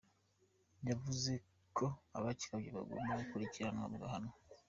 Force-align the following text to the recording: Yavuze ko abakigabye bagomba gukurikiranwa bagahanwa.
Yavuze 0.89 1.31
ko 1.77 1.85
abakigabye 2.17 2.69
bagomba 2.77 3.19
gukurikiranwa 3.21 3.85
bagahanwa. 3.91 4.33